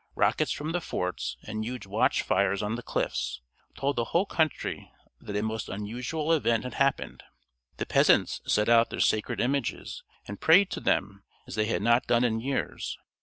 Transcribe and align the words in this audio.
Rockets 0.15 0.51
from 0.51 0.71
the 0.71 0.81
forts, 0.81 1.37
and 1.43 1.63
huge 1.63 1.85
watch 1.85 2.23
fires 2.23 2.63
on 2.63 2.73
the 2.73 2.81
cliffs, 2.81 3.39
told 3.77 3.97
the 3.97 4.05
whole 4.05 4.25
country 4.25 4.91
that 5.19 5.35
a 5.35 5.43
most 5.43 5.69
unusual 5.69 6.33
event 6.33 6.63
had 6.63 6.73
happened. 6.73 7.21
The 7.77 7.85
peasants 7.85 8.41
set 8.47 8.67
out 8.67 8.89
their 8.89 8.99
sacred 8.99 9.39
images, 9.39 10.01
and 10.27 10.41
prayed 10.41 10.71
to 10.71 10.79
them 10.79 11.23
as 11.45 11.53
they 11.53 11.65
had 11.65 11.83
not 11.83 12.07
done 12.07 12.23
in 12.23 12.39
years. 12.39 12.97